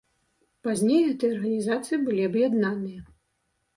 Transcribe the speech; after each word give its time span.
Пазней 0.67 1.03
гэтыя 1.09 1.33
арганізацыі 1.37 1.97
былі 2.07 2.27
аб'яднаныя. 2.31 3.01